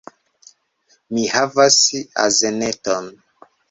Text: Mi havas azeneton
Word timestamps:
Mi 1.13 1.27
havas 1.35 1.79
azeneton 2.27 3.17